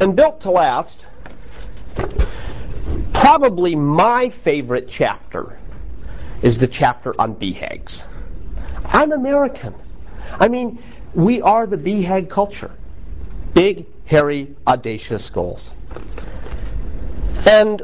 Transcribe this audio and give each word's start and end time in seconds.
And 0.00 0.14
Built 0.14 0.42
to 0.42 0.52
Last, 0.52 1.04
probably 3.12 3.74
my 3.74 4.30
favorite 4.30 4.88
chapter 4.88 5.58
is 6.40 6.60
the 6.60 6.68
chapter 6.68 7.20
on 7.20 7.34
BHAGs. 7.34 8.06
I'm 8.84 9.10
American. 9.10 9.74
I 10.38 10.46
mean, 10.46 10.80
we 11.14 11.42
are 11.42 11.66
the 11.66 11.76
BHAG 11.76 12.30
culture. 12.30 12.70
Big, 13.54 13.86
hairy, 14.06 14.54
audacious 14.64 15.30
goals. 15.30 15.72
And, 17.44 17.82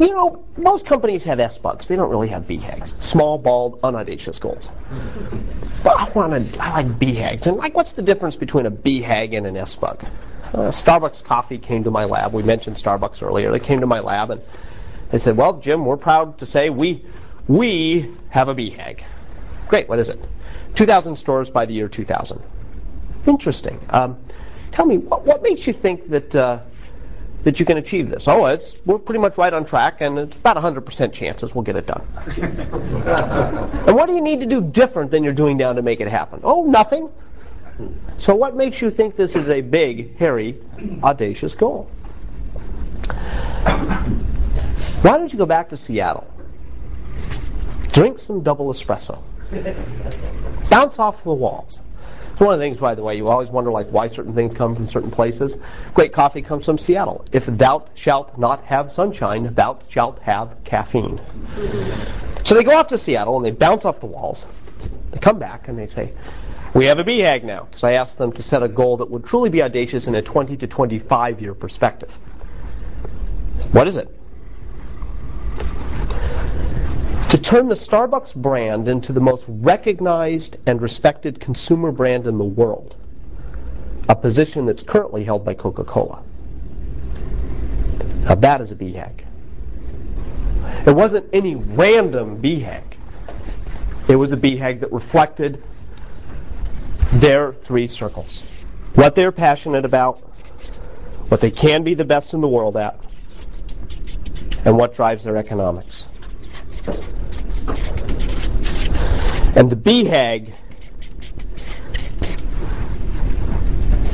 you 0.00 0.08
know, 0.14 0.44
most 0.56 0.84
companies 0.84 1.22
have 1.24 1.38
S-bugs. 1.38 1.86
They 1.86 1.94
don't 1.94 2.10
really 2.10 2.28
have 2.28 2.48
BHAGs. 2.48 3.00
Small, 3.00 3.38
bald, 3.38 3.78
unaudacious 3.84 4.40
goals. 4.40 4.72
But 5.84 5.96
I 5.96 6.10
want 6.10 6.52
to, 6.52 6.60
I 6.60 6.72
like 6.82 6.86
BHAGs. 6.98 7.46
And 7.46 7.56
like, 7.56 7.76
what's 7.76 7.92
the 7.92 8.02
difference 8.02 8.34
between 8.34 8.66
a 8.66 8.70
BHAG 8.72 9.36
and 9.36 9.46
an 9.46 9.56
S-bug? 9.56 10.04
Uh, 10.56 10.70
Starbucks 10.70 11.22
Coffee 11.22 11.58
came 11.58 11.84
to 11.84 11.90
my 11.90 12.06
lab. 12.06 12.32
We 12.32 12.42
mentioned 12.42 12.76
Starbucks 12.76 13.22
earlier. 13.22 13.52
They 13.52 13.58
came 13.58 13.80
to 13.80 13.86
my 13.86 14.00
lab 14.00 14.30
and 14.30 14.40
they 15.10 15.18
said, 15.18 15.36
"Well, 15.36 15.58
Jim, 15.60 15.84
we're 15.84 15.98
proud 15.98 16.38
to 16.38 16.46
say 16.46 16.70
we 16.70 17.04
we 17.46 18.10
have 18.30 18.48
a 18.48 18.54
BHAG." 18.54 19.02
Great. 19.68 19.86
What 19.86 19.98
is 19.98 20.08
it? 20.08 20.18
2,000 20.74 21.16
stores 21.16 21.50
by 21.50 21.66
the 21.66 21.74
year 21.74 21.88
2000. 21.88 22.42
Interesting. 23.26 23.78
Um, 23.90 24.16
tell 24.72 24.86
me, 24.86 24.96
what, 24.96 25.26
what, 25.26 25.42
makes 25.42 25.66
you 25.66 25.74
think 25.74 26.08
that 26.08 26.34
uh, 26.34 26.60
that 27.42 27.60
you 27.60 27.66
can 27.66 27.76
achieve 27.76 28.08
this? 28.08 28.26
Oh, 28.26 28.46
it's 28.46 28.78
we're 28.86 28.98
pretty 28.98 29.20
much 29.20 29.36
right 29.36 29.52
on 29.52 29.66
track, 29.66 30.00
and 30.00 30.18
it's 30.18 30.36
about 30.36 30.56
100% 30.56 31.12
chances 31.12 31.54
we'll 31.54 31.64
get 31.64 31.76
it 31.76 31.86
done. 31.86 32.06
and 32.38 33.94
what 33.94 34.06
do 34.06 34.14
you 34.14 34.22
need 34.22 34.40
to 34.40 34.46
do 34.46 34.62
different 34.62 35.10
than 35.10 35.22
you're 35.22 35.34
doing 35.34 35.58
now 35.58 35.74
to 35.74 35.82
make 35.82 36.00
it 36.00 36.08
happen? 36.08 36.40
Oh, 36.44 36.64
nothing. 36.64 37.10
So, 38.16 38.34
what 38.34 38.56
makes 38.56 38.80
you 38.80 38.90
think 38.90 39.16
this 39.16 39.36
is 39.36 39.48
a 39.48 39.60
big, 39.60 40.16
hairy, 40.16 40.58
audacious 41.02 41.54
goal? 41.54 41.90
Why 45.02 45.18
don't 45.18 45.32
you 45.32 45.38
go 45.38 45.46
back 45.46 45.68
to 45.70 45.76
Seattle? 45.76 46.26
Drink 47.88 48.18
some 48.18 48.42
double 48.42 48.66
espresso. 48.72 49.22
Bounce 50.70 50.98
off 50.98 51.22
the 51.22 51.32
walls. 51.32 51.80
It's 52.32 52.40
one 52.40 52.52
of 52.52 52.58
the 52.58 52.64
things, 52.66 52.76
by 52.76 52.94
the 52.94 53.02
way, 53.02 53.16
you 53.16 53.28
always 53.28 53.48
wonder 53.48 53.70
like 53.70 53.88
why 53.88 54.08
certain 54.08 54.34
things 54.34 54.54
come 54.54 54.74
from 54.74 54.84
certain 54.84 55.10
places. 55.10 55.56
Great 55.94 56.12
coffee 56.12 56.42
comes 56.42 56.66
from 56.66 56.76
Seattle. 56.76 57.24
If 57.32 57.46
thou 57.46 57.86
shalt 57.94 58.36
not 58.36 58.62
have 58.64 58.92
sunshine, 58.92 59.54
thou 59.54 59.78
shalt 59.88 60.18
have 60.18 60.54
caffeine. 60.64 61.18
So 62.44 62.54
they 62.54 62.62
go 62.62 62.76
off 62.76 62.88
to 62.88 62.98
Seattle 62.98 63.36
and 63.36 63.44
they 63.44 63.52
bounce 63.52 63.86
off 63.86 64.00
the 64.00 64.06
walls. 64.06 64.44
They 65.12 65.18
come 65.18 65.38
back 65.38 65.68
and 65.68 65.78
they 65.78 65.86
say, 65.86 66.12
we 66.74 66.86
have 66.86 66.98
a 66.98 67.04
BHAG 67.04 67.44
now, 67.44 67.64
because 67.64 67.84
I 67.84 67.92
asked 67.92 68.18
them 68.18 68.32
to 68.32 68.42
set 68.42 68.62
a 68.62 68.68
goal 68.68 68.98
that 68.98 69.10
would 69.10 69.24
truly 69.24 69.50
be 69.50 69.62
audacious 69.62 70.06
in 70.06 70.14
a 70.14 70.22
20 70.22 70.56
to 70.58 70.66
25 70.66 71.40
year 71.40 71.54
perspective. 71.54 72.12
What 73.72 73.86
is 73.88 73.96
it? 73.96 74.08
To 77.30 77.38
turn 77.38 77.68
the 77.68 77.74
Starbucks 77.74 78.34
brand 78.34 78.88
into 78.88 79.12
the 79.12 79.20
most 79.20 79.44
recognized 79.48 80.56
and 80.66 80.80
respected 80.80 81.40
consumer 81.40 81.90
brand 81.90 82.26
in 82.26 82.38
the 82.38 82.44
world, 82.44 82.96
a 84.08 84.14
position 84.14 84.66
that's 84.66 84.82
currently 84.82 85.24
held 85.24 85.44
by 85.44 85.54
Coca 85.54 85.84
Cola. 85.84 86.22
Now 88.22 88.36
that 88.36 88.60
is 88.60 88.72
a 88.72 88.76
BHAG. 88.76 89.24
It 90.86 90.94
wasn't 90.94 91.26
any 91.32 91.56
random 91.56 92.40
BHAG. 92.40 92.82
It 94.08 94.16
was 94.16 94.32
a 94.32 94.36
BHAG 94.36 94.80
that 94.80 94.92
reflected 94.92 95.62
their 97.20 97.52
three 97.52 97.86
circles. 97.86 98.64
What 98.94 99.14
they're 99.14 99.32
passionate 99.32 99.84
about, 99.84 100.18
what 101.28 101.40
they 101.40 101.50
can 101.50 101.82
be 101.82 101.94
the 101.94 102.04
best 102.04 102.34
in 102.34 102.40
the 102.40 102.48
world 102.48 102.76
at, 102.76 102.98
and 104.64 104.76
what 104.76 104.94
drives 104.94 105.24
their 105.24 105.36
economics. 105.36 106.06
And 109.54 109.70
the 109.70 109.76
BHAG 109.76 110.52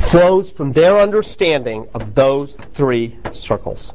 flows 0.09 0.51
from 0.51 0.71
their 0.71 0.99
understanding 0.99 1.87
of 1.93 2.13
those 2.13 2.55
three 2.55 3.17
circles. 3.31 3.93